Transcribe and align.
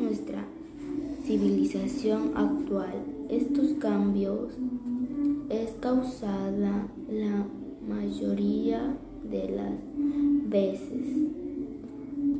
Nuestra 0.00 0.44
civilización 1.26 2.36
actual, 2.36 3.04
estos 3.28 3.72
cambios 3.80 4.52
es 5.48 5.70
causada 5.80 6.86
la 7.10 7.46
mayoría 7.88 8.96
de 9.28 9.48
las 9.48 9.72
veces. 10.48 11.39